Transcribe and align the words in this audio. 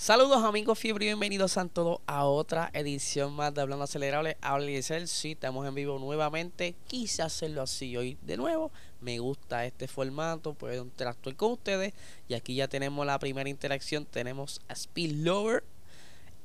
Saludos 0.00 0.42
amigos 0.44 0.78
fiebre 0.78 1.04
y 1.04 1.08
bienvenidos 1.08 1.58
a 1.58 1.68
todos 1.68 1.98
a 2.06 2.24
otra 2.24 2.70
edición 2.72 3.34
más 3.34 3.52
de 3.52 3.60
Hablando 3.60 3.84
Acelerable. 3.84 4.38
Habla 4.40 4.64
Eliezer, 4.64 5.06
sí, 5.06 5.32
estamos 5.32 5.68
en 5.68 5.74
vivo 5.74 5.98
nuevamente. 5.98 6.74
Quise 6.86 7.20
hacerlo 7.20 7.60
así 7.60 7.94
hoy 7.98 8.16
de 8.22 8.38
nuevo. 8.38 8.72
Me 9.02 9.18
gusta 9.18 9.66
este 9.66 9.88
formato, 9.88 10.54
puedo 10.54 10.84
interactuar 10.84 11.36
con 11.36 11.52
ustedes. 11.52 11.92
Y 12.28 12.32
aquí 12.32 12.54
ya 12.54 12.66
tenemos 12.66 13.04
la 13.04 13.18
primera 13.18 13.50
interacción. 13.50 14.06
Tenemos 14.06 14.62
a 14.68 14.72
Speed 14.72 15.16
Lover 15.16 15.64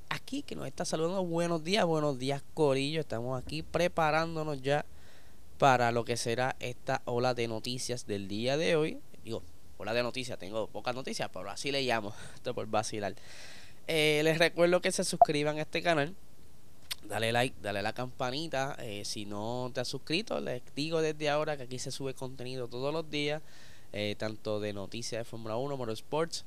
aquí 0.09 0.41
que 0.43 0.57
nos 0.57 0.67
está 0.67 0.83
saludando. 0.83 1.23
Buenos 1.23 1.63
días, 1.63 1.85
buenos 1.85 2.19
días 2.19 2.43
Corillo. 2.53 2.99
Estamos 2.99 3.41
aquí 3.41 3.63
preparándonos 3.63 4.61
ya 4.61 4.85
para 5.57 5.93
lo 5.93 6.03
que 6.03 6.17
será 6.17 6.57
esta 6.59 7.01
ola 7.05 7.33
de 7.33 7.47
noticias 7.47 8.05
del 8.05 8.27
día 8.27 8.57
de 8.57 8.75
hoy. 8.75 8.99
Digo, 9.23 9.43
Hola 9.85 9.93
de 9.93 10.01
noticias, 10.01 10.39
tengo 10.39 10.65
pocas 10.65 10.95
noticias, 10.95 11.29
pero 11.31 11.47
así 11.47 11.71
le 11.71 11.83
llamo, 11.83 12.11
esto 12.33 12.55
por 12.55 12.65
vacilar. 12.65 13.13
Eh, 13.85 14.21
les 14.23 14.39
recuerdo 14.39 14.81
que 14.81 14.91
se 14.91 15.03
suscriban 15.03 15.59
a 15.59 15.61
este 15.61 15.83
canal. 15.83 16.15
Dale 17.03 17.31
like, 17.31 17.55
dale 17.61 17.83
la 17.83 17.93
campanita. 17.93 18.75
Eh, 18.79 19.05
si 19.05 19.27
no 19.27 19.69
te 19.75 19.81
has 19.81 19.87
suscrito, 19.87 20.39
les 20.39 20.63
digo 20.75 21.03
desde 21.03 21.29
ahora 21.29 21.55
que 21.55 21.61
aquí 21.61 21.77
se 21.77 21.91
sube 21.91 22.15
contenido 22.15 22.67
todos 22.67 22.91
los 22.91 23.11
días. 23.11 23.43
Eh, 23.93 24.15
tanto 24.17 24.59
de 24.59 24.73
noticias 24.73 25.19
de 25.19 25.23
Fórmula 25.23 25.55
1, 25.55 25.77
Motorsports, 25.77 26.45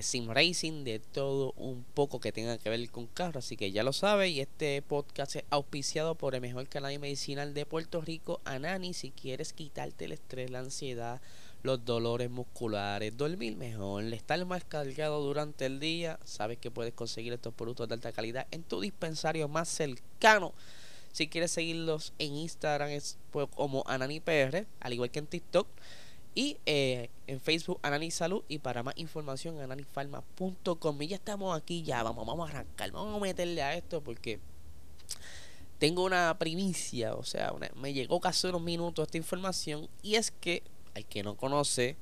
Sim 0.00 0.30
Racing, 0.30 0.82
de 0.82 1.00
todo 1.00 1.52
un 1.58 1.84
poco 1.84 2.18
que 2.18 2.32
tenga 2.32 2.56
que 2.56 2.70
ver 2.70 2.90
con 2.90 3.08
carros. 3.08 3.44
Así 3.44 3.58
que 3.58 3.72
ya 3.72 3.82
lo 3.82 3.92
sabe. 3.92 4.30
Y 4.30 4.40
este 4.40 4.80
podcast 4.80 5.36
es 5.36 5.44
auspiciado 5.50 6.14
por 6.14 6.34
el 6.34 6.40
mejor 6.40 6.66
canal 6.66 6.98
medicinal 6.98 7.52
de 7.52 7.66
Puerto 7.66 8.00
Rico, 8.00 8.40
Anani. 8.46 8.94
Si 8.94 9.10
quieres 9.10 9.52
quitarte 9.52 10.06
el 10.06 10.12
estrés, 10.12 10.50
la 10.50 10.60
ansiedad 10.60 11.20
los 11.62 11.84
dolores 11.84 12.30
musculares, 12.30 13.16
dormir 13.16 13.56
mejor, 13.56 14.04
estar 14.04 14.44
más 14.46 14.64
cargado 14.64 15.20
durante 15.20 15.66
el 15.66 15.78
día, 15.78 16.18
sabes 16.24 16.58
que 16.58 16.70
puedes 16.70 16.94
conseguir 16.94 17.32
estos 17.32 17.52
productos 17.54 17.88
de 17.88 17.94
alta 17.94 18.12
calidad 18.12 18.46
en 18.50 18.62
tu 18.62 18.80
dispensario 18.80 19.48
más 19.48 19.68
cercano. 19.68 20.52
Si 21.12 21.28
quieres 21.28 21.50
seguirlos 21.50 22.12
en 22.18 22.36
Instagram 22.36 22.90
es 22.90 23.18
pues, 23.30 23.48
como 23.54 23.82
AnaniPR, 23.86 24.66
al 24.80 24.92
igual 24.92 25.10
que 25.10 25.18
en 25.18 25.26
TikTok. 25.26 25.66
Y 26.32 26.58
eh, 26.64 27.10
en 27.26 27.40
Facebook 27.40 27.80
Anani 27.82 28.12
Salud 28.12 28.44
y 28.46 28.60
para 28.60 28.84
más 28.84 28.96
información 28.96 29.58
ananifarma.com. 29.58 31.02
Y 31.02 31.08
ya 31.08 31.16
estamos 31.16 31.58
aquí, 31.58 31.82
ya 31.82 32.04
vamos, 32.04 32.24
vamos 32.24 32.48
a 32.48 32.52
arrancar, 32.52 32.92
vamos 32.92 33.16
a 33.16 33.20
meterle 33.20 33.62
a 33.62 33.74
esto 33.74 34.00
porque 34.00 34.38
tengo 35.80 36.04
una 36.04 36.36
primicia, 36.38 37.14
o 37.14 37.24
sea, 37.24 37.52
me 37.74 37.92
llegó 37.92 38.20
casi 38.20 38.46
unos 38.46 38.62
minutos 38.62 39.08
esta 39.08 39.16
información 39.16 39.88
y 40.02 40.14
es 40.14 40.30
que 40.30 40.62
al 40.94 41.04
que 41.06 41.22
no 41.22 41.36
conoce, 41.36 41.96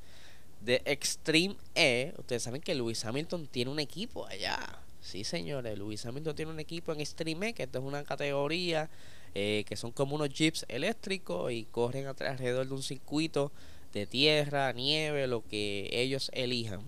de 0.60 0.82
Extreme 0.84 1.56
E, 1.74 2.14
ustedes 2.18 2.42
saben 2.42 2.60
que 2.60 2.74
Lewis 2.74 3.04
Hamilton 3.04 3.46
tiene 3.46 3.70
un 3.70 3.78
equipo 3.78 4.26
allá. 4.26 4.58
Sí, 5.00 5.24
señores, 5.24 5.78
Lewis 5.78 6.04
Hamilton 6.04 6.34
tiene 6.34 6.52
un 6.52 6.60
equipo 6.60 6.92
en 6.92 7.00
Extreme 7.00 7.48
E, 7.48 7.54
que 7.54 7.62
esta 7.64 7.78
es 7.78 7.84
una 7.84 8.04
categoría 8.04 8.90
eh, 9.34 9.64
que 9.68 9.76
son 9.76 9.92
como 9.92 10.16
unos 10.16 10.30
jeeps 10.30 10.64
eléctricos 10.68 11.52
y 11.52 11.64
corren 11.64 12.06
alrededor 12.06 12.66
de 12.66 12.74
un 12.74 12.82
circuito 12.82 13.52
de 13.92 14.06
tierra, 14.06 14.72
nieve, 14.72 15.26
lo 15.26 15.46
que 15.46 15.88
ellos 15.92 16.30
elijan. 16.34 16.82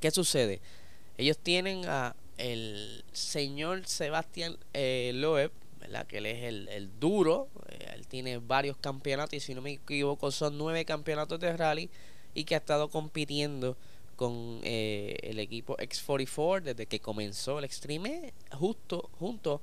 ¿Qué 0.00 0.10
sucede? 0.10 0.60
Ellos 1.18 1.38
tienen 1.38 1.84
a 1.86 2.16
el 2.38 3.04
señor 3.12 3.86
Sebastián 3.86 4.56
eh, 4.72 5.12
Loeb, 5.14 5.52
¿verdad? 5.80 6.06
Que 6.06 6.18
él 6.18 6.26
es 6.26 6.44
el, 6.44 6.68
el 6.68 7.00
duro, 7.00 7.48
eh, 7.68 7.92
él 7.94 8.06
tiene 8.06 8.38
varios 8.38 8.76
campeonatos 8.76 9.34
y 9.34 9.40
si 9.40 9.54
no 9.54 9.62
me 9.62 9.72
equivoco 9.72 10.30
son 10.30 10.58
nueve 10.58 10.84
campeonatos 10.84 11.40
de 11.40 11.56
rally 11.56 11.90
y 12.34 12.44
que 12.44 12.54
ha 12.54 12.58
estado 12.58 12.88
compitiendo 12.88 13.76
con 14.16 14.60
eh, 14.64 15.16
el 15.22 15.38
equipo 15.38 15.76
X44 15.78 16.62
desde 16.62 16.86
que 16.86 17.00
comenzó 17.00 17.58
el 17.58 17.64
Extreme 17.64 18.34
justo 18.52 19.08
junto 19.18 19.62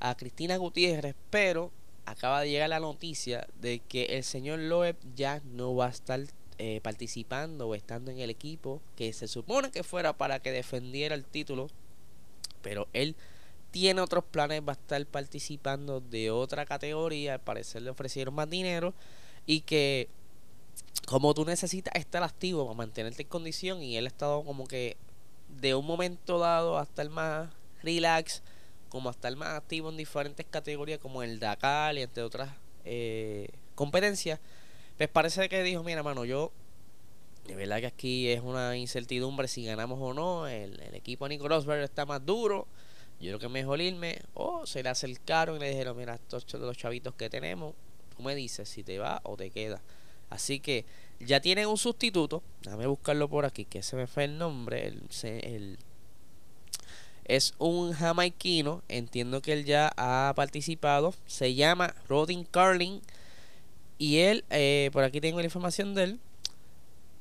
a 0.00 0.16
Cristina 0.16 0.56
Gutiérrez, 0.56 1.14
pero 1.30 1.70
acaba 2.04 2.40
de 2.40 2.50
llegar 2.50 2.68
la 2.68 2.80
noticia 2.80 3.46
de 3.60 3.78
que 3.78 4.06
el 4.16 4.24
señor 4.24 4.58
Loeb 4.58 4.96
ya 5.14 5.40
no 5.44 5.76
va 5.76 5.86
a 5.86 5.90
estar 5.90 6.20
eh, 6.58 6.80
participando 6.82 7.68
o 7.68 7.76
estando 7.76 8.10
en 8.10 8.18
el 8.18 8.30
equipo 8.30 8.82
que 8.96 9.12
se 9.12 9.28
supone 9.28 9.70
que 9.70 9.84
fuera 9.84 10.12
para 10.12 10.40
que 10.40 10.50
defendiera 10.50 11.14
el 11.14 11.24
título, 11.24 11.68
pero 12.60 12.88
él 12.92 13.14
tiene 13.72 14.00
otros 14.02 14.22
planes, 14.22 14.60
va 14.60 14.72
a 14.72 14.76
estar 14.76 15.04
participando 15.06 16.00
de 16.00 16.30
otra 16.30 16.64
categoría, 16.66 17.34
al 17.34 17.40
parecer 17.40 17.82
le 17.82 17.90
ofrecieron 17.90 18.34
más 18.34 18.48
dinero 18.48 18.94
y 19.46 19.62
que 19.62 20.08
como 21.06 21.34
tú 21.34 21.44
necesitas 21.44 21.94
estar 21.96 22.22
activo 22.22 22.66
para 22.66 22.76
mantenerte 22.76 23.22
en 23.22 23.28
condición 23.28 23.82
y 23.82 23.96
él 23.96 24.04
ha 24.04 24.08
estado 24.08 24.44
como 24.44 24.66
que 24.66 24.96
de 25.60 25.74
un 25.74 25.86
momento 25.86 26.38
dado 26.38 26.78
hasta 26.78 27.02
el 27.02 27.10
más 27.10 27.50
relax, 27.82 28.42
como 28.90 29.08
hasta 29.08 29.26
el 29.28 29.36
más 29.36 29.48
activo 29.56 29.88
en 29.88 29.96
diferentes 29.96 30.46
categorías 30.48 31.00
como 31.00 31.22
el 31.22 31.40
Dakar 31.40 31.96
y 31.96 32.02
entre 32.02 32.22
otras 32.22 32.50
eh, 32.84 33.48
competencias, 33.74 34.38
pues 34.98 35.08
parece 35.08 35.48
que 35.48 35.62
dijo, 35.62 35.82
mira 35.82 36.02
mano, 36.02 36.26
yo 36.26 36.52
de 37.46 37.56
verdad 37.56 37.80
que 37.80 37.86
aquí 37.86 38.28
es 38.28 38.42
una 38.42 38.76
incertidumbre 38.76 39.48
si 39.48 39.64
ganamos 39.64 39.98
o 40.00 40.12
no, 40.12 40.46
el, 40.46 40.78
el 40.78 40.94
equipo 40.94 41.24
de 41.24 41.30
Nico 41.30 41.48
Rosberg 41.48 41.82
está 41.82 42.04
más 42.04 42.24
duro, 42.24 42.68
yo 43.22 43.30
creo 43.30 43.38
que 43.38 43.48
mejor 43.48 43.80
irme 43.80 44.20
o 44.34 44.66
se 44.66 44.82
le 44.82 44.88
acercaron 44.88 45.56
y 45.56 45.60
le 45.60 45.70
dijeron, 45.70 45.96
mira, 45.96 46.14
estos 46.14 46.52
los 46.54 46.76
chavitos 46.76 47.14
que 47.14 47.30
tenemos, 47.30 47.74
tú 48.16 48.22
me 48.22 48.34
dices 48.34 48.68
si 48.68 48.82
te 48.82 48.98
va 48.98 49.20
o 49.24 49.36
te 49.36 49.50
queda. 49.50 49.80
Así 50.30 50.60
que 50.60 50.84
ya 51.20 51.40
tienen 51.40 51.68
un 51.68 51.78
sustituto, 51.78 52.42
déjame 52.62 52.86
buscarlo 52.86 53.28
por 53.28 53.44
aquí, 53.44 53.64
que 53.64 53.82
se 53.82 53.96
me 53.96 54.06
fue 54.06 54.24
el 54.24 54.38
nombre, 54.38 54.86
el 54.86 55.78
es 57.24 57.54
un 57.58 57.92
jamaiquino, 57.92 58.82
entiendo 58.88 59.42
que 59.42 59.52
él 59.52 59.64
ya 59.64 59.92
ha 59.96 60.32
participado, 60.34 61.14
se 61.26 61.54
llama 61.54 61.94
Rodin 62.08 62.44
Carling 62.44 63.00
y 63.98 64.18
él, 64.18 64.44
eh, 64.50 64.90
por 64.92 65.04
aquí 65.04 65.20
tengo 65.20 65.38
la 65.38 65.44
información 65.44 65.94
de 65.94 66.04
él, 66.04 66.20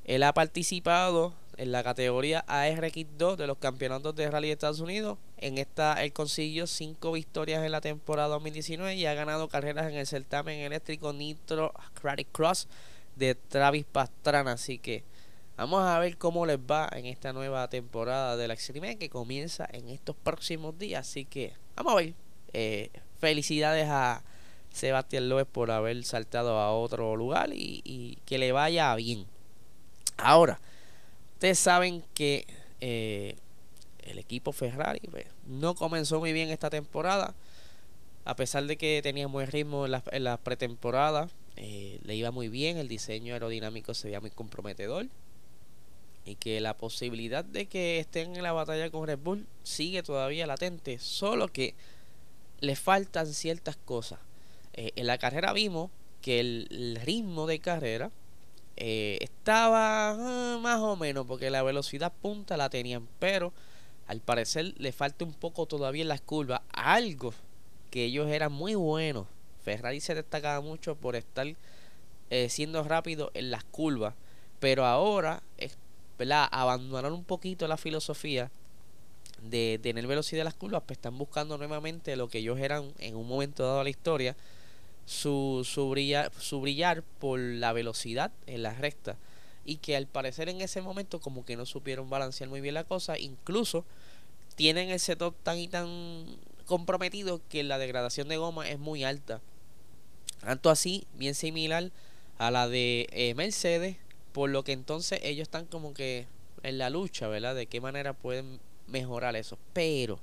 él 0.06 0.24
ha 0.24 0.34
participado 0.34 1.34
en 1.58 1.72
la 1.72 1.84
categoría 1.84 2.46
ARX2 2.48 3.36
de 3.36 3.48
los 3.48 3.58
campeonatos 3.58 4.16
de 4.16 4.30
rally 4.30 4.48
de 4.48 4.54
Estados 4.54 4.80
Unidos. 4.80 5.18
En 5.38 5.58
esta 5.58 6.02
él 6.04 6.14
consiguió 6.14 6.68
5 6.68 7.12
victorias 7.12 7.64
en 7.64 7.72
la 7.72 7.82
temporada 7.82 8.30
2019 8.30 8.96
y 8.96 9.06
ha 9.06 9.14
ganado 9.14 9.48
carreras 9.50 9.90
en 9.90 9.98
el 9.98 10.08
certamen 10.08 10.60
eléctrico 10.60 11.14
Nitro 11.14 11.74
Credit 12.02 12.28
Cross 12.32 12.68
de 13.16 13.36
Travis 13.36 13.86
Pastrana. 13.86 14.54
Así 14.54 14.80
que 14.80 15.04
vamos 15.58 15.84
a 15.84 16.00
ver 16.00 16.18
cómo 16.18 16.46
les 16.46 16.58
va 16.58 16.90
en 16.94 17.06
esta 17.06 17.34
nueva 17.34 17.68
temporada 17.70 18.38
de 18.38 18.48
la 18.48 18.54
Extreme 18.54 18.98
que 18.98 19.10
comienza 19.10 19.68
en 19.72 19.90
estos 19.90 20.16
próximos 20.16 20.78
días. 20.78 21.08
Así 21.08 21.26
que 21.26 21.54
vamos 21.76 21.94
a 21.94 21.96
ver. 21.98 22.14
Eh, 22.54 22.90
felicidades 23.20 23.88
a 23.88 24.24
Sebastián 24.72 25.30
López 25.30 25.48
por 25.52 25.72
haber 25.72 26.04
saltado 26.04 26.58
a 26.60 26.72
otro 26.72 27.16
lugar 27.16 27.52
y, 27.54 27.82
y 27.86 28.18
que 28.26 28.38
le 28.38 28.52
vaya 28.52 28.94
bien. 28.96 29.26
Ahora, 30.18 30.60
Ustedes 31.42 31.58
saben 31.58 32.04
que 32.14 32.46
eh, 32.82 33.36
el 34.04 34.20
equipo 34.20 34.52
Ferrari 34.52 35.00
pues, 35.10 35.26
no 35.48 35.74
comenzó 35.74 36.20
muy 36.20 36.34
bien 36.34 36.50
esta 36.50 36.70
temporada. 36.70 37.34
A 38.26 38.36
pesar 38.36 38.68
de 38.68 38.78
que 38.78 39.02
tenía 39.02 39.26
buen 39.26 39.48
ritmo 39.48 39.88
en 39.88 40.24
la, 40.24 40.38
pretemporada, 40.38 41.30
eh, 41.56 42.00
le 42.04 42.16
iba 42.16 42.30
muy 42.30 42.48
bien, 42.48 42.78
el 42.78 42.88
diseño 42.88 43.34
aerodinámico 43.34 43.96
se 43.96 44.10
veía 44.10 44.22
muy 44.22 44.30
comprometedor. 44.30 45.08
Y 46.26 46.36
que 46.36 46.62
la 46.62 46.78
posibilidad 46.78 47.44
de 47.44 47.66
que 47.66 47.98
estén 47.98 48.36
en 48.36 48.44
la 48.44 48.52
batalla 48.52 48.92
con 48.92 49.08
Red 49.08 49.18
Bull 49.18 49.48
sigue 49.64 50.04
todavía 50.04 50.46
latente. 50.46 51.00
Solo 51.00 51.48
que 51.48 51.74
le 52.60 52.76
faltan 52.76 53.26
ciertas 53.26 53.78
cosas. 53.78 54.20
Eh, 54.74 54.92
en 54.96 55.08
la 55.08 55.18
carrera 55.18 55.54
vimos 55.54 55.90
que 56.22 56.40
el, 56.40 56.68
el 56.70 56.98
ritmo 56.98 57.48
de 57.48 57.58
carrera 57.58 58.12
eh, 58.84 59.20
estaba 59.22 60.10
ah, 60.10 60.58
más 60.60 60.80
o 60.80 60.96
menos 60.96 61.28
porque 61.28 61.52
la 61.52 61.62
velocidad 61.62 62.12
punta 62.20 62.58
la 62.58 62.72
tenían, 62.72 63.08
pero 63.20 63.54
al 64.08 64.22
parecer 64.22 64.74
le 64.76 64.92
falta 64.92 65.24
un 65.24 65.36
poco 65.36 65.68
todavía 65.68 66.02
en 66.02 66.08
las 66.08 66.22
curvas. 66.22 66.62
Algo 66.74 67.32
que 67.92 68.06
ellos 68.06 68.28
eran 68.28 68.52
muy 68.52 68.74
buenos. 68.74 69.28
Ferrari 69.64 70.00
se 70.00 70.16
destacaba 70.16 70.62
mucho 70.62 70.96
por 70.96 71.16
estar 71.16 71.46
eh, 72.32 72.50
siendo 72.50 72.84
rápido 72.84 73.30
en 73.36 73.52
las 73.52 73.64
curvas, 73.66 74.16
pero 74.60 74.84
ahora 74.84 75.44
¿verdad? 76.18 76.48
abandonaron 76.52 77.14
un 77.14 77.24
poquito 77.24 77.68
la 77.68 77.78
filosofía 77.78 78.50
de 79.44 79.80
tener 79.84 80.08
velocidad 80.08 80.40
de 80.40 80.46
las 80.46 80.56
curvas, 80.56 80.82
pues 80.88 80.98
están 80.98 81.20
buscando 81.20 81.56
nuevamente 81.60 82.16
lo 82.16 82.30
que 82.30 82.40
ellos 82.40 82.58
eran 82.58 82.92
en 82.98 83.16
un 83.16 83.28
momento 83.28 83.62
dado 83.62 83.78
de 83.78 83.84
la 83.84 83.90
historia, 83.92 84.36
su, 85.12 85.68
su, 85.70 85.90
brillar, 85.90 86.32
su 86.40 86.62
brillar 86.62 87.04
por 87.20 87.38
la 87.38 87.74
velocidad 87.74 88.32
en 88.48 88.64
la 88.64 88.74
recta. 88.74 89.18
Y 89.66 89.78
que 89.78 89.98
al 89.98 90.08
parecer 90.08 90.48
en 90.48 90.62
ese 90.62 90.82
momento 90.82 91.20
como 91.20 91.44
que 91.46 91.58
no 91.58 91.66
supieron 91.66 92.10
balancear 92.10 92.50
muy 92.50 92.62
bien 92.62 92.76
la 92.76 92.86
cosa, 92.86 93.20
incluso 93.20 93.84
tienen 94.56 94.90
el 94.90 95.02
setup 95.02 95.36
tan 95.44 95.58
y 95.60 95.68
tan 95.68 96.26
comprometido 96.66 97.42
que 97.50 97.64
la 97.64 97.78
degradación 97.78 98.30
de 98.30 98.38
goma 98.38 98.70
es 98.70 98.80
muy 98.80 99.04
alta. 99.04 99.42
Tanto 100.40 100.70
así, 100.70 101.06
bien 101.16 101.36
similar 101.36 101.92
a 102.38 102.50
la 102.50 102.70
de 102.70 103.08
eh, 103.12 103.36
Mercedes, 103.36 103.98
por 104.32 104.50
lo 104.50 104.64
que 104.64 104.72
entonces 104.72 105.20
ellos 105.24 105.44
están 105.44 105.66
como 105.66 105.94
que 105.94 106.26
en 106.64 106.78
la 106.78 106.90
lucha, 106.90 107.28
¿verdad? 107.28 107.54
De 107.54 107.66
qué 107.66 107.82
manera 107.82 108.14
pueden 108.14 108.62
mejorar 108.88 109.36
eso. 109.36 109.58
Pero 109.74 110.20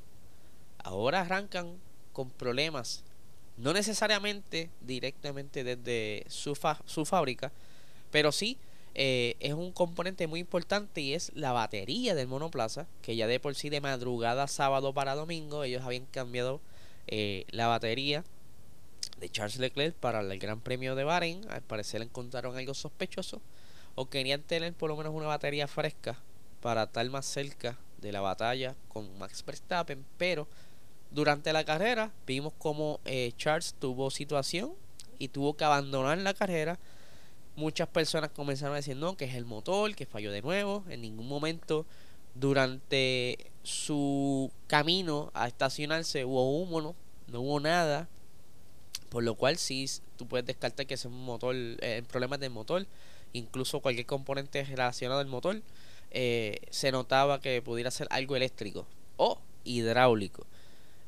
ahora 0.78 1.20
arrancan 1.20 1.76
con 2.14 2.30
problemas, 2.30 3.04
no 3.58 3.72
necesariamente 3.72 4.70
directamente 4.80 5.64
desde 5.64 6.24
su, 6.28 6.56
su 6.86 7.04
fábrica, 7.04 7.52
pero 8.10 8.32
sí 8.32 8.58
eh, 8.94 9.36
es 9.40 9.52
un 9.52 9.72
componente 9.72 10.26
muy 10.26 10.40
importante 10.40 11.00
y 11.00 11.14
es 11.14 11.30
la 11.34 11.52
batería 11.52 12.14
del 12.14 12.28
monoplaza, 12.28 12.86
que 13.02 13.16
ya 13.16 13.26
de 13.26 13.40
por 13.40 13.54
sí 13.54 13.68
de 13.68 13.80
madrugada 13.80 14.48
sábado 14.48 14.92
para 14.92 15.14
domingo 15.14 15.64
ellos 15.64 15.84
habían 15.84 16.06
cambiado 16.06 16.60
eh, 17.06 17.44
la 17.50 17.66
batería 17.66 18.24
de 19.20 19.28
Charles 19.28 19.58
Leclerc 19.58 19.94
para 19.94 20.20
el 20.20 20.38
Gran 20.38 20.60
Premio 20.60 20.94
de 20.94 21.04
Bahrein. 21.04 21.42
Al 21.50 21.62
parecer 21.62 22.02
encontraron 22.02 22.56
algo 22.56 22.74
sospechoso 22.74 23.40
o 23.94 24.08
querían 24.08 24.42
tener 24.42 24.72
por 24.72 24.90
lo 24.90 24.96
menos 24.96 25.14
una 25.14 25.26
batería 25.26 25.66
fresca 25.66 26.16
para 26.60 26.84
estar 26.84 27.08
más 27.10 27.26
cerca 27.26 27.78
de 28.00 28.12
la 28.12 28.20
batalla 28.20 28.74
con 28.88 29.18
Max 29.18 29.44
Verstappen, 29.44 30.04
pero 30.16 30.46
durante 31.10 31.52
la 31.52 31.64
carrera 31.64 32.12
vimos 32.26 32.52
como 32.58 33.00
eh, 33.04 33.32
Charles 33.36 33.74
tuvo 33.78 34.10
situación 34.10 34.72
y 35.18 35.28
tuvo 35.28 35.56
que 35.56 35.64
abandonar 35.64 36.18
la 36.18 36.34
carrera. 36.34 36.78
Muchas 37.56 37.88
personas 37.88 38.30
comenzaron 38.30 38.74
a 38.74 38.76
decir 38.76 38.96
no, 38.96 39.16
que 39.16 39.24
es 39.24 39.34
el 39.34 39.44
motor, 39.44 39.94
que 39.94 40.06
falló 40.06 40.30
de 40.30 40.42
nuevo. 40.42 40.84
En 40.88 41.02
ningún 41.02 41.26
momento 41.26 41.86
durante 42.34 43.50
su 43.64 44.50
camino 44.66 45.30
a 45.34 45.48
estacionarse 45.48 46.24
hubo 46.24 46.60
humo, 46.60 46.80
no, 46.80 46.94
no 47.26 47.40
hubo 47.40 47.60
nada. 47.60 48.08
Por 49.08 49.24
lo 49.24 49.34
cual 49.34 49.56
sí, 49.56 49.86
tú 50.16 50.26
puedes 50.26 50.46
descartar 50.46 50.86
que 50.86 50.94
es 50.94 51.04
un 51.04 51.24
motor, 51.24 51.54
eh, 51.56 52.02
problemas 52.08 52.40
del 52.40 52.50
motor, 52.50 52.86
incluso 53.32 53.80
cualquier 53.80 54.06
componente 54.06 54.62
relacionado 54.64 55.20
al 55.20 55.26
motor 55.26 55.62
eh, 56.10 56.60
se 56.70 56.90
notaba 56.92 57.40
que 57.40 57.60
pudiera 57.60 57.90
ser 57.90 58.06
algo 58.10 58.36
eléctrico 58.36 58.86
o 59.16 59.40
hidráulico. 59.64 60.46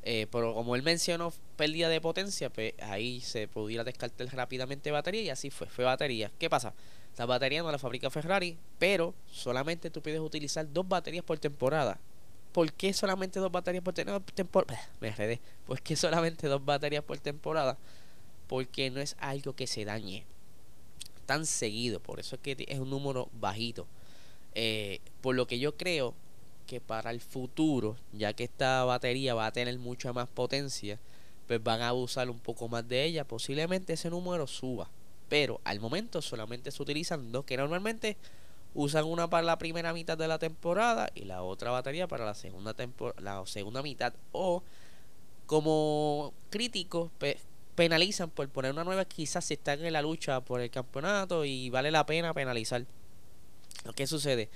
Eh, 0.03 0.27
pero 0.31 0.53
como 0.55 0.75
él 0.75 0.81
mencionó 0.81 1.31
pérdida 1.57 1.87
de 1.87 2.01
potencia, 2.01 2.49
pues 2.49 2.73
ahí 2.81 3.21
se 3.21 3.47
pudiera 3.47 3.83
descartar 3.83 4.27
rápidamente 4.33 4.89
batería 4.91 5.21
y 5.21 5.29
así 5.29 5.49
fue, 5.49 5.67
fue 5.67 5.85
batería. 5.85 6.31
¿Qué 6.39 6.49
pasa? 6.49 6.73
La 7.17 7.25
batería 7.25 7.61
no 7.61 7.71
la 7.71 7.77
fabrica 7.77 8.09
Ferrari, 8.09 8.57
pero 8.79 9.13
solamente 9.29 9.89
tú 9.89 10.01
puedes 10.01 10.19
utilizar 10.19 10.71
dos 10.71 10.87
baterías 10.87 11.23
por 11.23 11.37
temporada. 11.37 11.99
¿Por 12.51 12.73
qué 12.73 12.93
solamente 12.93 13.39
dos 13.39 13.51
baterías 13.51 13.83
por 13.83 13.93
temporada? 13.93 14.89
Me 14.99 15.09
enredé. 15.09 15.39
¿Por 15.65 15.81
qué 15.81 15.95
solamente 15.95 16.47
dos 16.47 16.63
baterías 16.63 17.03
por 17.03 17.17
temporada? 17.19 17.77
Porque 18.47 18.89
no 18.89 18.99
es 18.99 19.15
algo 19.19 19.55
que 19.55 19.67
se 19.67 19.85
dañe 19.85 20.25
tan 21.25 21.45
seguido. 21.45 21.99
Por 21.99 22.19
eso 22.19 22.35
es 22.35 22.41
que 22.41 22.65
es 22.67 22.79
un 22.79 22.89
número 22.89 23.29
bajito. 23.33 23.87
Eh, 24.53 24.99
por 25.21 25.35
lo 25.35 25.47
que 25.47 25.59
yo 25.59 25.77
creo 25.77 26.13
que 26.71 26.79
para 26.79 27.11
el 27.11 27.19
futuro, 27.19 27.97
ya 28.13 28.31
que 28.31 28.45
esta 28.45 28.85
batería 28.85 29.33
va 29.33 29.47
a 29.47 29.51
tener 29.51 29.77
mucha 29.77 30.13
más 30.13 30.29
potencia, 30.29 30.97
pues 31.45 31.61
van 31.61 31.81
a 31.81 31.89
abusar 31.89 32.29
un 32.29 32.39
poco 32.39 32.69
más 32.69 32.87
de 32.87 33.03
ella. 33.03 33.25
Posiblemente 33.25 33.91
ese 33.91 34.09
número 34.09 34.47
suba. 34.47 34.89
Pero 35.27 35.59
al 35.65 35.81
momento 35.81 36.21
solamente 36.21 36.71
se 36.71 36.81
utilizan 36.81 37.33
dos 37.33 37.43
que 37.43 37.57
normalmente 37.57 38.15
usan 38.73 39.03
una 39.03 39.29
para 39.29 39.43
la 39.43 39.57
primera 39.57 39.91
mitad 39.91 40.17
de 40.17 40.29
la 40.29 40.39
temporada 40.39 41.09
y 41.13 41.25
la 41.25 41.43
otra 41.43 41.71
batería 41.71 42.07
para 42.07 42.23
la 42.23 42.35
segunda 42.35 42.73
la 43.17 43.45
segunda 43.45 43.83
mitad 43.83 44.13
o 44.31 44.63
como 45.45 46.33
críticos 46.49 47.11
penalizan 47.75 48.29
por 48.29 48.47
poner 48.47 48.71
una 48.71 48.85
nueva 48.85 49.03
quizás 49.03 49.43
si 49.43 49.55
están 49.55 49.83
en 49.83 49.91
la 49.91 50.01
lucha 50.01 50.39
por 50.39 50.61
el 50.61 50.69
campeonato 50.69 51.43
y 51.43 51.69
vale 51.69 51.91
la 51.91 52.05
pena 52.05 52.33
penalizar 52.33 52.85
¿Qué 53.93 54.07
sucede? 54.07 54.49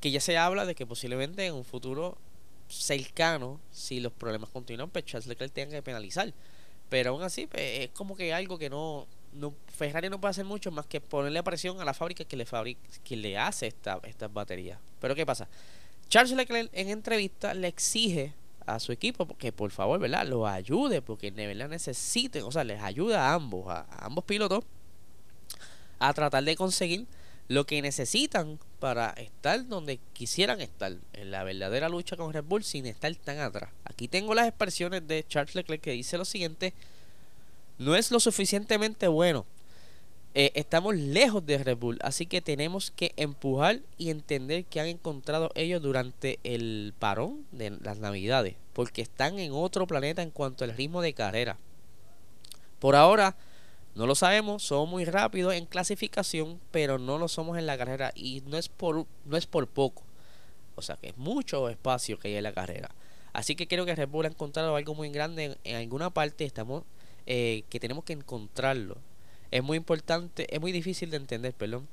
Que 0.00 0.10
ya 0.10 0.20
se 0.20 0.36
habla 0.38 0.66
de 0.66 0.74
que 0.74 0.86
posiblemente 0.86 1.46
en 1.46 1.54
un 1.54 1.64
futuro 1.64 2.18
cercano, 2.68 3.60
si 3.70 4.00
los 4.00 4.12
problemas 4.12 4.50
continúan, 4.50 4.90
pues 4.90 5.04
Charles 5.04 5.26
Leclerc 5.26 5.52
tenga 5.52 5.70
que 5.72 5.82
penalizar. 5.82 6.32
Pero 6.88 7.10
aún 7.10 7.22
así, 7.22 7.46
pues, 7.46 7.80
es 7.80 7.90
como 7.90 8.16
que 8.16 8.32
algo 8.32 8.58
que 8.58 8.70
no, 8.70 9.06
no 9.32 9.54
Ferrari 9.66 10.08
no 10.08 10.20
puede 10.20 10.30
hacer 10.30 10.44
mucho 10.44 10.70
más 10.70 10.86
que 10.86 11.00
ponerle 11.00 11.42
presión 11.42 11.80
a 11.80 11.84
la 11.84 11.94
fábrica 11.94 12.24
que 12.24 12.36
le 12.36 12.46
fabrica, 12.46 12.80
que 13.04 13.16
le 13.16 13.38
hace 13.38 13.66
esta, 13.66 14.00
estas 14.04 14.32
baterías. 14.32 14.78
Pero 15.00 15.14
¿qué 15.14 15.26
pasa? 15.26 15.48
Charles 16.08 16.36
Leclerc 16.36 16.70
en 16.72 16.88
entrevista 16.90 17.54
le 17.54 17.68
exige 17.68 18.32
a 18.66 18.80
su 18.80 18.92
equipo 18.92 19.26
que 19.36 19.52
por 19.52 19.70
favor, 19.70 19.98
¿verdad? 19.98 20.26
Lo 20.26 20.46
ayude 20.46 21.02
porque 21.02 21.30
de 21.30 21.46
verdad 21.46 21.68
necesiten, 21.68 22.44
o 22.44 22.52
sea, 22.52 22.64
les 22.64 22.82
ayuda 22.82 23.30
a 23.30 23.34
ambos, 23.34 23.68
a 23.68 23.86
ambos 24.04 24.24
pilotos 24.24 24.64
a 25.98 26.12
tratar 26.12 26.44
de 26.44 26.56
conseguir 26.56 27.06
lo 27.48 27.64
que 27.64 27.80
necesitan 27.80 28.58
para 28.80 29.10
estar 29.10 29.66
donde 29.68 29.98
quisieran 30.12 30.60
estar, 30.60 30.96
en 31.12 31.30
la 31.30 31.44
verdadera 31.44 31.88
lucha 31.88 32.16
con 32.16 32.32
Red 32.32 32.44
Bull 32.44 32.64
sin 32.64 32.86
estar 32.86 33.14
tan 33.16 33.38
atrás. 33.38 33.70
Aquí 33.84 34.08
tengo 34.08 34.34
las 34.34 34.48
expresiones 34.48 35.06
de 35.06 35.24
Charles 35.26 35.54
Leclerc 35.54 35.80
que 35.80 35.92
dice 35.92 36.18
lo 36.18 36.24
siguiente, 36.24 36.74
no 37.78 37.94
es 37.94 38.10
lo 38.10 38.20
suficientemente 38.20 39.08
bueno. 39.08 39.46
Eh, 40.38 40.52
estamos 40.54 40.94
lejos 40.94 41.46
de 41.46 41.56
Red 41.56 41.78
Bull, 41.78 41.98
así 42.02 42.26
que 42.26 42.42
tenemos 42.42 42.90
que 42.90 43.12
empujar 43.16 43.80
y 43.96 44.10
entender 44.10 44.64
que 44.66 44.80
han 44.80 44.88
encontrado 44.88 45.50
ellos 45.54 45.80
durante 45.80 46.38
el 46.44 46.92
parón 46.98 47.46
de 47.52 47.70
las 47.70 47.98
navidades, 47.98 48.54
porque 48.74 49.00
están 49.00 49.38
en 49.38 49.52
otro 49.52 49.86
planeta 49.86 50.20
en 50.20 50.30
cuanto 50.30 50.64
al 50.64 50.76
ritmo 50.76 51.00
de 51.00 51.14
carrera. 51.14 51.56
Por 52.80 52.96
ahora, 52.96 53.34
no 53.96 54.06
lo 54.06 54.14
sabemos, 54.14 54.62
somos 54.62 54.90
muy 54.90 55.06
rápidos 55.06 55.54
en 55.54 55.64
clasificación, 55.64 56.60
pero 56.70 56.98
no 56.98 57.16
lo 57.16 57.28
somos 57.28 57.56
en 57.56 57.64
la 57.64 57.78
carrera 57.78 58.12
y 58.14 58.42
no 58.46 58.58
es 58.58 58.68
por 58.68 59.06
no 59.24 59.36
es 59.38 59.46
por 59.46 59.66
poco. 59.68 60.04
O 60.74 60.82
sea 60.82 60.96
que 60.96 61.08
es 61.08 61.16
mucho 61.16 61.70
espacio 61.70 62.18
que 62.18 62.28
hay 62.28 62.36
en 62.36 62.42
la 62.42 62.52
carrera. 62.52 62.90
Así 63.32 63.56
que 63.56 63.66
creo 63.66 63.86
que 63.86 63.94
Red 63.94 64.08
Bull 64.08 64.26
ha 64.26 64.28
encontrado 64.28 64.76
algo 64.76 64.94
muy 64.94 65.08
grande 65.08 65.56
en, 65.64 65.76
alguna 65.76 66.10
parte 66.10 66.44
estamos 66.44 66.84
eh, 67.24 67.64
que 67.70 67.80
tenemos 67.80 68.04
que 68.04 68.12
encontrarlo. 68.12 68.98
Es 69.50 69.62
muy 69.62 69.78
importante, 69.78 70.46
es 70.54 70.60
muy 70.60 70.72
difícil 70.72 71.10
de 71.10 71.16
entender, 71.16 71.54
perdón, 71.54 71.88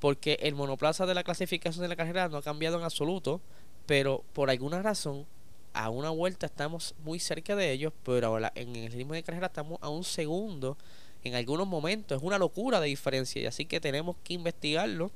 porque 0.00 0.38
el 0.42 0.56
monoplaza 0.56 1.06
de 1.06 1.14
la 1.14 1.22
clasificación 1.22 1.82
de 1.82 1.88
la 1.88 1.96
carrera 1.96 2.28
no 2.28 2.38
ha 2.38 2.42
cambiado 2.42 2.78
en 2.78 2.84
absoluto, 2.84 3.40
pero 3.86 4.24
por 4.32 4.50
alguna 4.50 4.82
razón 4.82 5.24
a 5.72 5.90
una 5.90 6.10
vuelta 6.10 6.46
estamos 6.46 6.96
muy 7.04 7.20
cerca 7.20 7.54
de 7.54 7.70
ellos, 7.70 7.92
pero 8.02 8.26
ahora 8.26 8.50
en 8.56 8.74
el 8.74 8.90
ritmo 8.90 9.14
de 9.14 9.22
carrera 9.22 9.46
estamos 9.46 9.78
a 9.80 9.88
un 9.88 10.02
segundo 10.02 10.76
en 11.24 11.34
algunos 11.34 11.66
momentos. 11.66 12.18
Es 12.18 12.24
una 12.24 12.38
locura 12.38 12.80
de 12.80 12.88
diferencia 12.88 13.42
y 13.42 13.46
así 13.46 13.64
que 13.64 13.80
tenemos 13.80 14.16
que 14.24 14.34
investigarlo. 14.34 15.10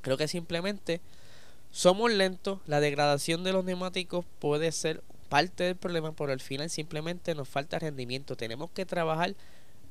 Creo 0.00 0.16
que 0.16 0.28
simplemente 0.28 1.00
somos 1.70 2.12
lentos, 2.12 2.60
la 2.66 2.80
degradación 2.80 3.44
de 3.44 3.52
los 3.52 3.64
neumáticos 3.64 4.24
puede 4.38 4.72
ser 4.72 5.02
parte 5.28 5.64
del 5.64 5.76
problema, 5.76 6.12
pero 6.12 6.32
al 6.32 6.40
final 6.40 6.70
simplemente 6.70 7.34
nos 7.34 7.48
falta 7.48 7.78
rendimiento. 7.78 8.36
Tenemos 8.36 8.70
que 8.70 8.86
trabajar 8.86 9.34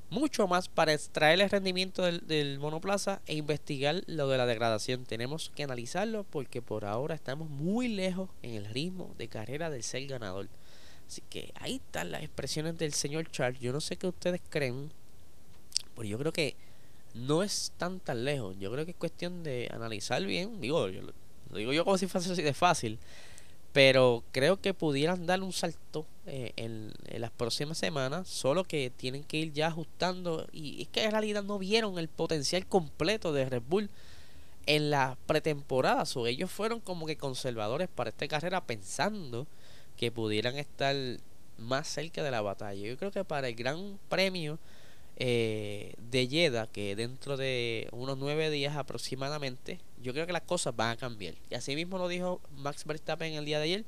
mucho 0.09 0.47
más 0.47 0.69
para 0.69 0.93
extraer 0.93 1.41
el 1.41 1.49
rendimiento 1.49 2.03
del, 2.03 2.25
del, 2.25 2.59
monoplaza 2.59 3.21
e 3.27 3.35
investigar 3.35 4.03
lo 4.07 4.27
de 4.29 4.37
la 4.37 4.45
degradación. 4.45 5.05
Tenemos 5.05 5.51
que 5.55 5.63
analizarlo 5.63 6.23
porque 6.23 6.61
por 6.61 6.85
ahora 6.85 7.13
estamos 7.13 7.49
muy 7.49 7.87
lejos 7.87 8.29
en 8.41 8.55
el 8.55 8.65
ritmo 8.65 9.13
de 9.17 9.27
carrera 9.27 9.69
del 9.69 9.83
ser 9.83 10.07
ganador. 10.07 10.47
Así 11.07 11.21
que 11.29 11.53
ahí 11.55 11.75
están 11.75 12.11
las 12.11 12.23
expresiones 12.23 12.77
del 12.77 12.93
señor 12.93 13.29
Charles. 13.31 13.61
Yo 13.61 13.71
no 13.71 13.81
sé 13.81 13.97
qué 13.97 14.07
ustedes 14.07 14.41
creen. 14.49 14.91
Pero 15.97 16.07
yo 16.07 16.17
creo 16.17 16.31
que 16.31 16.55
no 17.13 17.43
es 17.43 17.73
tan 17.77 17.99
tan 17.99 18.23
lejos. 18.23 18.55
Yo 18.59 18.71
creo 18.71 18.85
que 18.85 18.91
es 18.91 18.97
cuestión 18.97 19.43
de 19.43 19.69
analizar 19.73 20.23
bien. 20.23 20.61
Digo, 20.61 20.87
yo, 20.89 21.01
lo 21.01 21.57
digo 21.57 21.73
yo 21.73 21.83
como 21.83 21.97
si 21.97 22.07
fuese 22.07 22.31
así 22.31 22.41
de 22.41 22.53
fácil. 22.53 22.99
Pero 23.73 24.23
creo 24.31 24.61
que 24.61 24.73
pudieran 24.73 25.25
dar 25.25 25.41
un 25.43 25.51
salto 25.51 26.05
eh, 26.25 26.53
en, 26.55 26.93
las 27.19 27.31
próximas 27.31 27.77
semanas. 27.77 28.27
Solo 28.27 28.63
que 28.63 28.91
tienen 28.95 29.23
que 29.23 29.37
ir 29.37 29.53
ya 29.53 29.67
ajustando. 29.67 30.47
Y 30.51 30.83
es 30.83 30.87
que 30.87 31.03
en 31.03 31.11
realidad 31.11 31.43
no 31.43 31.57
vieron 31.57 31.97
el 31.97 32.07
potencial 32.07 32.65
completo 32.67 33.33
de 33.33 33.49
Red 33.49 33.63
Bull 33.67 33.89
en 34.67 34.91
la 34.91 35.17
pretemporada. 35.25 36.03
Ellos 36.27 36.51
fueron 36.51 36.79
como 36.79 37.07
que 37.07 37.17
conservadores 37.17 37.87
para 37.87 38.11
esta 38.11 38.27
carrera 38.27 38.65
pensando 38.65 39.47
que 39.95 40.11
pudieran 40.11 40.57
estar 40.57 40.95
más 41.57 41.87
cerca 41.87 42.21
de 42.21 42.31
la 42.31 42.41
batalla. 42.41 42.87
Yo 42.87 42.97
creo 42.97 43.11
que 43.11 43.23
para 43.23 43.47
el 43.47 43.55
Gran 43.55 43.97
Premio 44.09 44.59
eh, 45.19 45.95
de 45.97 46.27
Jeddah, 46.27 46.67
que 46.67 46.95
dentro 46.95 47.37
de 47.37 47.87
unos 47.91 48.17
nueve 48.19 48.51
días 48.51 48.77
aproximadamente, 48.77 49.79
yo 50.01 50.13
creo 50.13 50.27
que 50.27 50.33
las 50.33 50.43
cosas 50.43 50.75
van 50.75 50.91
a 50.91 50.97
cambiar. 50.97 51.33
Y 51.49 51.55
así 51.55 51.75
mismo 51.75 51.97
lo 51.97 52.07
dijo 52.07 52.39
Max 52.55 52.85
Verstappen 52.85 53.33
el 53.33 53.45
día 53.45 53.57
de 53.57 53.63
ayer, 53.63 53.85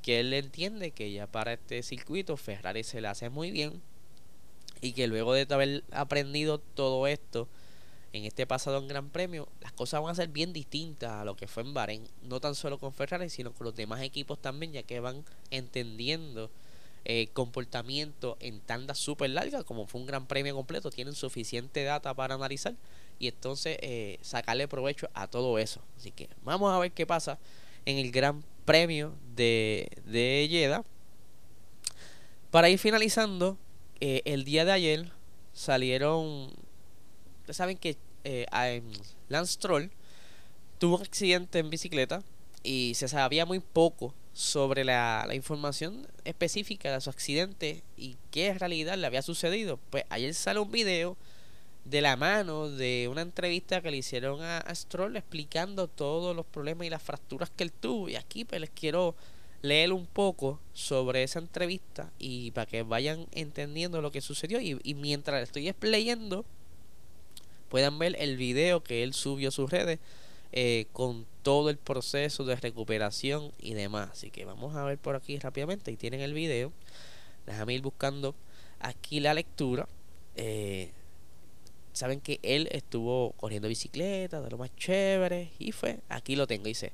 que 0.00 0.20
él 0.20 0.32
entiende 0.32 0.90
que 0.90 1.12
ya 1.12 1.26
para 1.26 1.52
este 1.52 1.82
circuito 1.82 2.36
Ferrari 2.38 2.82
se 2.82 3.00
le 3.02 3.08
hace 3.08 3.28
muy 3.28 3.50
bien 3.50 3.82
y 4.80 4.92
que 4.92 5.06
luego 5.06 5.34
de 5.34 5.46
haber 5.50 5.84
aprendido 5.92 6.58
todo 6.58 7.06
esto 7.06 7.46
en 8.14 8.24
este 8.24 8.46
pasado 8.46 8.78
en 8.78 8.88
Gran 8.88 9.10
Premio, 9.10 9.48
las 9.60 9.72
cosas 9.72 10.00
van 10.00 10.12
a 10.12 10.14
ser 10.14 10.28
bien 10.28 10.52
distintas 10.52 11.10
a 11.10 11.24
lo 11.24 11.36
que 11.36 11.48
fue 11.48 11.62
en 11.62 11.74
Bahrein, 11.74 12.08
no 12.22 12.40
tan 12.40 12.54
solo 12.54 12.78
con 12.78 12.94
Ferrari, 12.94 13.28
sino 13.28 13.52
con 13.52 13.66
los 13.66 13.74
demás 13.74 14.00
equipos 14.02 14.40
también, 14.40 14.72
ya 14.72 14.82
que 14.82 15.00
van 15.00 15.24
entendiendo 15.50 16.50
eh, 17.06 17.28
comportamiento 17.32 18.36
en 18.40 18.60
tandas 18.60 18.98
súper 18.98 19.30
largas, 19.30 19.64
como 19.64 19.86
fue 19.86 20.00
un 20.00 20.06
Gran 20.06 20.26
Premio 20.26 20.54
completo, 20.54 20.90
tienen 20.90 21.14
suficiente 21.14 21.84
data 21.84 22.14
para 22.14 22.34
analizar 22.34 22.74
y 23.18 23.28
entonces 23.28 23.76
eh, 23.82 24.18
sacarle 24.22 24.68
provecho 24.68 25.08
a 25.12 25.26
todo 25.26 25.58
eso. 25.58 25.82
Así 25.98 26.10
que 26.10 26.28
vamos 26.44 26.72
a 26.72 26.78
ver 26.78 26.92
qué 26.92 27.06
pasa 27.06 27.38
en 27.84 27.98
el 27.98 28.10
Gran 28.10 28.42
Premio 28.64 29.12
de, 29.36 29.88
de 30.06 30.48
Jeddah. 30.50 30.84
Para 32.50 32.70
ir 32.70 32.78
finalizando, 32.78 33.58
eh, 34.00 34.22
el 34.24 34.44
día 34.44 34.64
de 34.64 34.72
ayer 34.72 35.12
salieron 35.52 36.52
Ustedes 37.40 37.56
saben 37.58 37.76
que 37.76 37.98
Lance 39.28 39.58
Troll 39.58 39.90
tuvo 40.78 40.96
un 40.96 41.02
accidente 41.02 41.58
en 41.58 41.68
bicicleta 41.68 42.22
y 42.62 42.94
se 42.94 43.08
sabía 43.08 43.44
muy 43.44 43.60
poco 43.60 44.14
sobre 44.34 44.84
la, 44.84 45.26
información 45.32 46.06
específica 46.24 46.92
de 46.92 47.00
su 47.00 47.08
accidente 47.08 47.82
y 47.96 48.16
qué 48.30 48.48
en 48.48 48.58
realidad 48.58 48.98
le 48.98 49.06
había 49.06 49.22
sucedido. 49.22 49.78
Pues 49.90 50.04
ayer 50.10 50.34
sale 50.34 50.58
un 50.58 50.70
video 50.70 51.16
de 51.84 52.00
la 52.00 52.16
mano 52.16 52.68
de 52.68 53.08
una 53.10 53.22
entrevista 53.22 53.80
que 53.80 53.90
le 53.90 53.98
hicieron 53.98 54.42
a, 54.42 54.62
Stroll 54.74 55.16
explicando 55.16 55.86
todos 55.86 56.34
los 56.34 56.44
problemas 56.44 56.86
y 56.86 56.90
las 56.90 57.02
fracturas 57.02 57.50
que 57.50 57.62
él 57.62 57.72
tuvo. 57.72 58.08
Y 58.08 58.16
aquí 58.16 58.44
pues 58.44 58.60
les 58.60 58.70
quiero 58.70 59.14
leer 59.62 59.92
un 59.92 60.04
poco 60.04 60.60
sobre 60.72 61.22
esa 61.22 61.38
entrevista 61.38 62.10
y 62.18 62.50
para 62.50 62.66
que 62.66 62.82
vayan 62.82 63.28
entendiendo 63.30 64.02
lo 64.02 64.10
que 64.10 64.20
sucedió. 64.20 64.60
Y, 64.60 64.80
y 64.82 64.94
mientras 64.94 65.44
estoy 65.44 65.72
leyendo, 65.80 66.44
puedan 67.68 67.98
ver 68.00 68.16
el 68.18 68.36
video 68.36 68.82
que 68.82 69.04
él 69.04 69.14
subió 69.14 69.50
a 69.50 69.52
sus 69.52 69.70
redes 69.70 70.00
eh, 70.56 70.86
con 70.92 71.26
todo 71.42 71.68
el 71.68 71.78
proceso 71.78 72.44
de 72.44 72.54
recuperación 72.54 73.50
y 73.58 73.74
demás. 73.74 74.10
Así 74.12 74.30
que 74.30 74.44
vamos 74.44 74.76
a 74.76 74.84
ver 74.84 74.98
por 74.98 75.16
aquí 75.16 75.36
rápidamente. 75.36 75.90
Y 75.90 75.96
tienen 75.96 76.20
el 76.20 76.32
video. 76.32 76.72
Déjame 77.44 77.74
ir 77.74 77.82
buscando 77.82 78.36
aquí 78.78 79.18
la 79.18 79.34
lectura. 79.34 79.88
Eh, 80.36 80.92
saben 81.92 82.20
que 82.20 82.38
él 82.44 82.68
estuvo 82.70 83.32
corriendo 83.32 83.66
bicicleta, 83.66 84.40
de 84.40 84.50
lo 84.50 84.56
más 84.56 84.70
chévere. 84.76 85.50
Y 85.58 85.72
fue, 85.72 85.98
aquí 86.08 86.36
lo 86.36 86.46
tengo, 86.46 86.66
dice. 86.66 86.92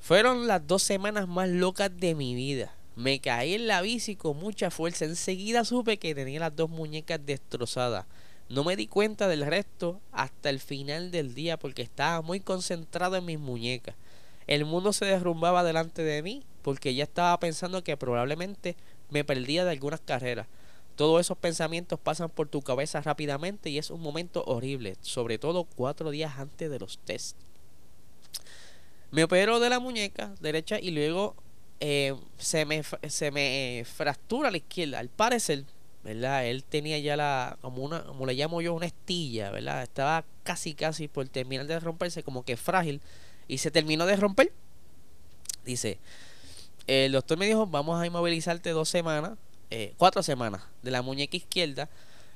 Fueron 0.00 0.46
las 0.46 0.66
dos 0.66 0.82
semanas 0.82 1.28
más 1.28 1.50
locas 1.50 1.94
de 1.94 2.14
mi 2.14 2.34
vida. 2.34 2.74
Me 2.96 3.20
caí 3.20 3.56
en 3.56 3.66
la 3.66 3.82
bici 3.82 4.16
con 4.16 4.38
mucha 4.38 4.70
fuerza. 4.70 5.04
Enseguida 5.04 5.66
supe 5.66 5.98
que 5.98 6.14
tenía 6.14 6.40
las 6.40 6.56
dos 6.56 6.70
muñecas 6.70 7.20
destrozadas. 7.26 8.06
No 8.50 8.64
me 8.64 8.74
di 8.74 8.88
cuenta 8.88 9.28
del 9.28 9.46
resto 9.46 10.00
hasta 10.10 10.50
el 10.50 10.58
final 10.58 11.12
del 11.12 11.34
día 11.34 11.56
porque 11.56 11.82
estaba 11.82 12.20
muy 12.20 12.40
concentrado 12.40 13.14
en 13.14 13.24
mis 13.24 13.38
muñecas. 13.38 13.94
El 14.48 14.64
mundo 14.64 14.92
se 14.92 15.04
derrumbaba 15.04 15.62
delante 15.62 16.02
de 16.02 16.20
mí 16.20 16.42
porque 16.62 16.92
ya 16.92 17.04
estaba 17.04 17.38
pensando 17.38 17.84
que 17.84 17.96
probablemente 17.96 18.74
me 19.08 19.22
perdía 19.22 19.64
de 19.64 19.70
algunas 19.70 20.00
carreras. 20.00 20.48
Todos 20.96 21.20
esos 21.20 21.38
pensamientos 21.38 22.00
pasan 22.00 22.28
por 22.28 22.48
tu 22.48 22.60
cabeza 22.60 23.00
rápidamente 23.00 23.70
y 23.70 23.78
es 23.78 23.88
un 23.88 24.00
momento 24.00 24.42
horrible, 24.44 24.96
sobre 25.00 25.38
todo 25.38 25.62
cuatro 25.62 26.10
días 26.10 26.36
antes 26.36 26.68
de 26.68 26.78
los 26.80 26.98
tests. 26.98 27.36
Me 29.12 29.22
operó 29.22 29.60
de 29.60 29.70
la 29.70 29.78
muñeca 29.78 30.34
derecha 30.40 30.80
y 30.80 30.90
luego 30.90 31.36
eh, 31.78 32.16
se, 32.36 32.64
me, 32.64 32.82
se 33.08 33.30
me 33.30 33.84
fractura 33.86 34.50
la 34.50 34.56
izquierda. 34.56 34.98
Al 34.98 35.08
parecer, 35.08 35.64
¿verdad? 36.02 36.46
Él 36.46 36.64
tenía 36.64 36.98
ya 36.98 37.16
la, 37.16 37.58
como 37.60 37.82
una, 37.82 38.04
como 38.04 38.26
le 38.26 38.34
llamo 38.34 38.60
yo, 38.60 38.74
una 38.74 38.86
estilla, 38.86 39.50
¿verdad? 39.50 39.82
Estaba 39.82 40.24
casi, 40.42 40.74
casi 40.74 41.08
por 41.08 41.28
terminar 41.28 41.66
de 41.66 41.78
romperse, 41.78 42.22
como 42.22 42.44
que 42.44 42.56
frágil, 42.56 43.00
y 43.48 43.58
se 43.58 43.70
terminó 43.70 44.06
de 44.06 44.16
romper. 44.16 44.52
Dice, 45.64 45.98
el 46.86 47.12
doctor 47.12 47.38
me 47.38 47.46
dijo, 47.46 47.66
vamos 47.66 48.00
a 48.00 48.06
inmovilizarte 48.06 48.70
dos 48.70 48.88
semanas, 48.88 49.32
eh, 49.70 49.94
cuatro 49.98 50.22
semanas 50.22 50.62
de 50.82 50.90
la 50.90 51.02
muñeca 51.02 51.36
izquierda, 51.36 51.88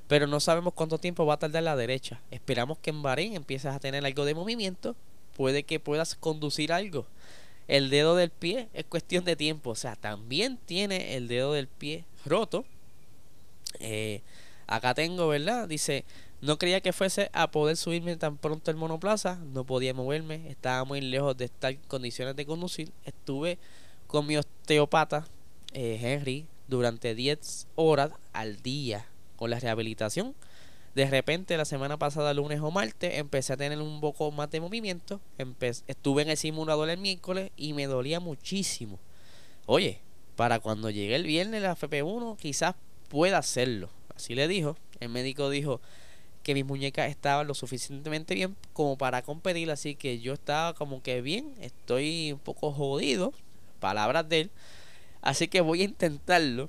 pero 0.09 0.27
no 0.27 0.41
sabemos 0.41 0.75
cuánto 0.75 0.99
tiempo 0.99 1.25
va 1.25 1.35
a 1.35 1.39
tardar 1.39 1.63
la 1.63 1.77
derecha. 1.77 2.21
Esperamos 2.31 2.79
que 2.79 2.91
en 2.91 3.03
Bahrein 3.03 3.35
empieces 3.35 3.73
a 3.73 3.81
tener 3.81 4.05
algo 4.05 4.25
de 4.27 4.35
movimiento, 4.35 4.95
puede 5.35 5.63
que 5.63 5.81
puedas 5.81 6.15
conducir 6.15 6.73
algo. 6.73 7.07
El 7.67 7.89
dedo 7.89 8.15
del 8.15 8.29
pie 8.29 8.69
es 8.75 8.85
cuestión 8.85 9.25
de 9.25 9.37
tiempo, 9.37 9.71
o 9.71 9.75
sea, 9.75 9.97
también 9.97 10.59
tiene 10.67 11.17
el 11.17 11.29
dedo 11.29 11.55
del 11.55 11.67
pie 11.67 12.05
roto 12.27 12.67
eh, 13.81 14.23
acá 14.67 14.95
tengo, 14.95 15.29
¿verdad? 15.29 15.69
Dice, 15.69 16.05
no 16.41 16.59
creía 16.59 16.81
que 16.81 16.93
fuese 16.93 17.31
a 17.33 17.51
poder 17.51 17.77
subirme 17.77 18.17
tan 18.17 18.37
pronto 18.37 18.71
el 18.71 18.77
monoplaza, 18.77 19.37
no 19.53 19.65
podía 19.65 19.95
moverme, 19.95 20.51
estaba 20.51 20.85
muy 20.85 21.01
lejos 21.01 21.37
de 21.37 21.47
estar 21.47 21.73
en 21.73 21.81
condiciones 21.89 22.37
de 22.37 22.47
conducir. 22.47 22.93
Estuve 23.05 23.59
con 24.07 24.27
mi 24.27 24.37
osteopata, 24.37 25.27
eh, 25.73 25.99
Henry, 26.01 26.47
durante 26.69 27.15
10 27.15 27.67
horas 27.75 28.11
al 28.33 28.63
día 28.63 29.07
con 29.37 29.51
la 29.51 29.59
rehabilitación. 29.59 30.35
De 30.95 31.11
repente, 31.11 31.57
la 31.57 31.65
semana 31.65 31.99
pasada, 31.99 32.33
lunes 32.35 32.61
o 32.61 32.71
martes, 32.71 33.19
empecé 33.19 33.53
a 33.53 33.57
tener 33.57 33.81
un 33.81 34.01
poco 34.01 34.31
más 34.31 34.51
de 34.51 34.61
movimiento. 34.61 35.21
estuve 35.89 36.23
en 36.23 36.31
el 36.31 36.37
simulador 36.37 36.89
el 36.89 36.99
miércoles 36.99 37.51
y 37.57 37.73
me 37.73 37.87
dolía 37.87 38.21
muchísimo. 38.21 39.01
Oye, 39.67 40.01
para 40.37 40.61
cuando 40.61 40.91
llegue 40.91 41.17
el 41.17 41.25
viernes 41.25 41.63
la 41.63 41.75
FP1, 41.77 42.37
quizás 42.37 42.77
pueda 43.15 43.39
hacerlo. 43.39 43.91
Así 44.17 44.35
le 44.35 44.49
dijo. 44.49 44.77
El 44.99 45.09
médico 45.09 45.49
dijo 45.49 45.81
que 46.43 46.53
mis 46.53 46.65
muñecas 46.65 47.09
estaban 47.09 47.47
lo 47.47 47.55
suficientemente 47.55 48.35
bien 48.35 48.57
como 48.73 48.99
para 48.99 49.23
competir. 49.23 49.71
Así 49.71 49.95
que 49.95 50.19
yo 50.19 50.33
estaba 50.33 50.75
como 50.75 51.01
que 51.01 51.23
bien. 51.23 51.55
Estoy 51.61 52.33
un 52.33 52.41
poco 52.41 52.73
jodido. 52.73 53.33
Palabras 53.79 54.29
de 54.29 54.41
él. 54.41 54.51
Así 55.23 55.47
que 55.47 55.61
voy 55.61 55.83
a 55.83 55.85
intentarlo. 55.85 56.69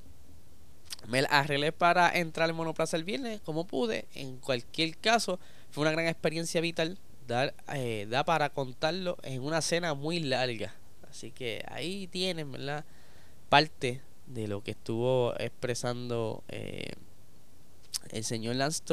Me 1.07 1.25
arreglé 1.31 1.71
para 1.71 2.15
entrar 2.15 2.47
en 2.47 2.55
monoplaza 2.55 2.95
el 2.95 3.05
viernes 3.05 3.41
como 3.41 3.65
pude. 3.65 4.05
En 4.13 4.37
cualquier 4.37 4.95
caso, 4.97 5.39
fue 5.71 5.81
una 5.81 5.93
gran 5.93 6.05
experiencia 6.05 6.61
vital. 6.61 6.99
Dar, 7.27 7.55
eh, 7.73 8.05
da 8.07 8.23
para 8.23 8.51
contarlo 8.51 9.17
en 9.23 9.41
una 9.41 9.61
cena 9.61 9.95
muy 9.95 10.19
larga. 10.19 10.75
Así 11.09 11.31
que 11.31 11.65
ahí 11.69 12.05
tienen, 12.05 12.51
¿verdad? 12.51 12.85
Parte 13.49 14.03
de 14.27 14.47
lo 14.47 14.63
que 14.63 14.71
estuvo 14.71 15.33
expresando 15.39 16.43
eh, 16.47 16.93
el 18.11 18.23
señor 18.23 18.55
Lance. 18.55 18.83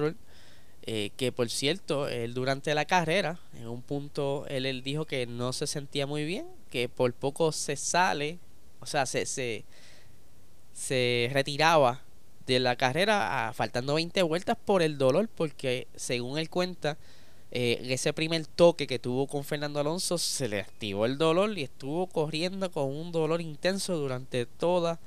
Eh, 0.85 1.11
que 1.17 1.31
por 1.31 1.49
cierto, 1.49 2.09
él 2.09 2.35
durante 2.35 2.75
la 2.75 2.85
carrera, 2.87 3.39
en 3.55 3.69
un 3.69 3.83
punto, 3.83 4.45
él, 4.49 4.67
él, 4.67 4.83
dijo 4.83 5.05
que 5.05 5.27
no 5.27 5.53
se 5.53 5.69
sentía 5.69 6.09
muy 6.09 6.25
bien, 6.25 6.47
que 6.71 6.89
por 6.89 7.13
poco 7.15 7.53
se 7.53 7.77
sale, 7.77 8.41
o 8.81 8.87
sea, 8.87 9.07
se, 9.07 9.25
se, 9.27 9.65
se 10.73 11.31
retiraba 11.33 12.03
de 12.47 12.59
la 12.59 12.75
carrera 12.75 13.53
faltando 13.55 13.95
20 13.95 14.23
vueltas 14.23 14.57
por 14.65 14.83
el 14.83 14.99
dolor, 14.99 15.29
porque 15.29 15.87
según 15.95 16.39
él 16.39 16.51
cuenta, 16.51 16.99
eh, 17.53 17.81
ese 17.91 18.13
primer 18.13 18.47
toque 18.47 18.87
que 18.87 18.99
tuvo 18.99 19.27
con 19.27 19.45
Fernando 19.45 19.79
Alonso 19.79 20.17
se 20.17 20.49
le 20.49 20.61
activó 20.61 21.05
el 21.05 21.19
dolor 21.19 21.57
y 21.59 21.63
estuvo 21.63 22.07
corriendo 22.07 22.71
con 22.73 22.85
un 22.85 23.13
dolor 23.13 23.43
intenso 23.43 23.97
durante 23.97 24.47
toda 24.47 24.99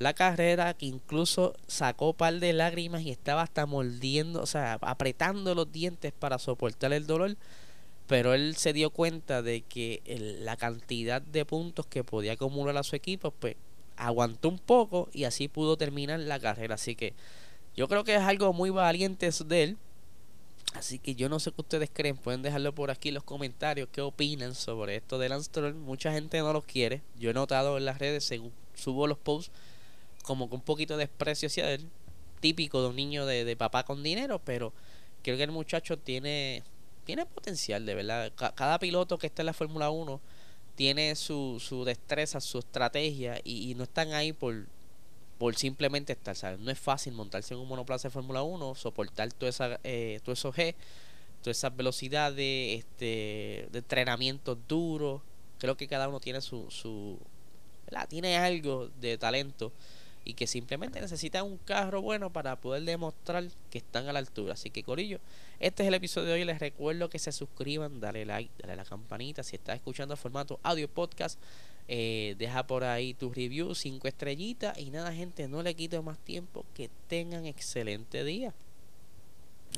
la 0.00 0.14
carrera 0.14 0.72
que 0.72 0.86
incluso 0.86 1.54
sacó 1.66 2.14
par 2.14 2.40
de 2.40 2.54
lágrimas 2.54 3.02
y 3.02 3.10
estaba 3.10 3.42
hasta 3.42 3.66
mordiendo, 3.66 4.40
o 4.42 4.46
sea, 4.46 4.78
apretando 4.80 5.54
los 5.54 5.70
dientes 5.70 6.12
para 6.18 6.38
soportar 6.38 6.94
el 6.94 7.06
dolor. 7.06 7.36
Pero 8.06 8.32
él 8.32 8.56
se 8.56 8.72
dio 8.72 8.88
cuenta 8.90 9.42
de 9.42 9.60
que 9.60 10.02
la 10.40 10.56
cantidad 10.56 11.20
de 11.20 11.44
puntos 11.44 11.86
que 11.86 12.02
podía 12.02 12.32
acumular 12.32 12.76
a 12.78 12.82
su 12.82 12.96
equipo, 12.96 13.30
pues 13.30 13.56
aguantó 13.96 14.48
un 14.48 14.58
poco 14.58 15.10
y 15.12 15.24
así 15.24 15.48
pudo 15.48 15.76
terminar 15.76 16.18
la 16.18 16.40
carrera. 16.40 16.76
Así 16.76 16.96
que 16.96 17.12
yo 17.76 17.86
creo 17.86 18.02
que 18.02 18.14
es 18.14 18.22
algo 18.22 18.54
muy 18.54 18.70
valiente 18.70 19.30
de 19.44 19.62
él. 19.62 19.76
Así 20.72 20.98
que 20.98 21.14
yo 21.14 21.28
no 21.28 21.40
sé 21.40 21.52
qué 21.52 21.60
ustedes 21.60 21.90
creen. 21.92 22.16
Pueden 22.16 22.40
dejarlo 22.40 22.74
por 22.74 22.90
aquí 22.90 23.08
en 23.08 23.16
los 23.16 23.24
comentarios. 23.24 23.90
¿Qué 23.92 24.00
opinan 24.00 24.54
sobre 24.54 24.96
esto 24.96 25.18
de 25.18 25.28
Lance 25.28 25.50
Troll? 25.50 25.74
Mucha 25.74 26.10
gente 26.10 26.38
no 26.38 26.54
lo 26.54 26.62
quiere. 26.62 27.02
Yo 27.18 27.30
he 27.30 27.34
notado 27.34 27.76
en 27.76 27.84
las 27.84 27.98
redes, 27.98 28.24
según 28.24 28.50
subo 28.74 29.06
los 29.06 29.18
posts, 29.18 29.52
como 30.22 30.48
con 30.48 30.58
un 30.60 30.64
poquito 30.64 30.96
de 30.96 31.06
desprecio 31.06 31.48
hacia 31.48 31.78
típico 32.40 32.82
de 32.82 32.88
un 32.88 32.96
niño 32.96 33.26
de, 33.26 33.56
papá 33.56 33.84
con 33.84 34.02
dinero, 34.02 34.40
pero 34.44 34.72
creo 35.22 35.36
que 35.36 35.42
el 35.42 35.50
muchacho 35.50 35.98
tiene, 35.98 36.62
tiene 37.04 37.26
potencial, 37.26 37.84
de 37.86 37.94
verdad. 37.94 38.32
cada 38.34 38.78
piloto 38.78 39.18
que 39.18 39.26
está 39.26 39.42
en 39.42 39.46
la 39.46 39.52
Fórmula 39.52 39.90
1 39.90 40.20
tiene 40.74 41.14
su, 41.14 41.60
su 41.60 41.84
destreza, 41.84 42.40
su 42.40 42.58
estrategia 42.58 43.40
y, 43.44 43.74
no 43.74 43.84
están 43.84 44.12
ahí 44.14 44.32
por, 44.32 44.66
por 45.38 45.54
simplemente 45.56 46.14
estar, 46.14 46.34
¿sabes? 46.34 46.58
No 46.58 46.70
es 46.70 46.78
fácil 46.78 47.12
montarse 47.12 47.54
en 47.54 47.60
un 47.60 47.68
monoplaza 47.68 48.08
de 48.08 48.12
Fórmula 48.12 48.42
1, 48.42 48.74
soportar 48.74 49.30
todo, 49.32 49.48
esa, 49.48 49.78
eh, 49.84 50.20
todo 50.24 50.32
esos 50.32 50.54
G, 50.54 50.74
todas 51.42 51.58
esas 51.58 51.76
velocidades, 51.76 52.78
este, 52.78 53.68
de 53.70 53.78
entrenamiento 53.78 54.54
duro. 54.54 55.22
Creo 55.58 55.76
que 55.76 55.86
cada 55.86 56.08
uno 56.08 56.20
tiene 56.20 56.40
su, 56.40 56.70
su 56.70 57.18
tiene 58.08 58.38
algo 58.38 58.88
de 59.00 59.18
talento 59.18 59.72
y 60.24 60.34
que 60.34 60.46
simplemente 60.46 61.00
necesitan 61.00 61.44
un 61.44 61.56
carro 61.58 62.02
bueno 62.02 62.32
para 62.32 62.56
poder 62.56 62.82
demostrar 62.82 63.44
que 63.70 63.78
están 63.78 64.08
a 64.08 64.12
la 64.12 64.18
altura. 64.18 64.54
Así 64.54 64.70
que 64.70 64.82
Corillo, 64.82 65.18
este 65.58 65.82
es 65.82 65.88
el 65.88 65.94
episodio 65.94 66.28
de 66.28 66.34
hoy. 66.34 66.44
Les 66.44 66.58
recuerdo 66.58 67.08
que 67.08 67.18
se 67.18 67.32
suscriban, 67.32 68.00
dale 68.00 68.26
like, 68.26 68.50
dale 68.58 68.74
a 68.74 68.76
la 68.76 68.84
campanita. 68.84 69.42
Si 69.42 69.56
estás 69.56 69.76
escuchando 69.76 70.16
formato 70.16 70.60
audio 70.62 70.88
podcast, 70.88 71.40
eh, 71.88 72.36
deja 72.38 72.66
por 72.66 72.84
ahí 72.84 73.14
tu 73.14 73.32
review, 73.32 73.74
cinco 73.74 74.08
estrellitas. 74.08 74.78
Y 74.78 74.90
nada, 74.90 75.12
gente, 75.12 75.48
no 75.48 75.62
le 75.62 75.74
quito 75.74 76.02
más 76.02 76.18
tiempo. 76.18 76.64
Que 76.74 76.90
tengan 77.08 77.46
excelente 77.46 78.22
día. 78.24 78.54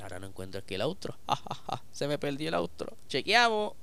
Ahora 0.02 0.18
no 0.18 0.26
encuentro 0.26 0.60
aquí 0.60 0.74
el 0.74 0.82
outro. 0.82 1.16
Se 1.92 2.08
me 2.08 2.18
perdió 2.18 2.48
el 2.48 2.54
outro. 2.54 2.96
Chequeamos. 3.08 3.74